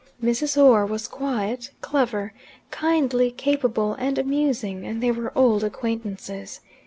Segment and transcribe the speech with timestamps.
[0.19, 0.59] Mrs.
[0.59, 2.33] Orr was quiet, clever,
[2.71, 6.59] kindly, capable, and amusing and they were old acquaintances.